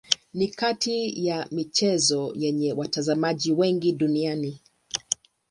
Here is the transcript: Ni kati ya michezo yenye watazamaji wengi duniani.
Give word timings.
Ni 0.33 0.47
kati 0.47 1.25
ya 1.25 1.47
michezo 1.51 2.31
yenye 2.35 2.73
watazamaji 2.73 3.51
wengi 3.51 3.91
duniani. 3.93 4.59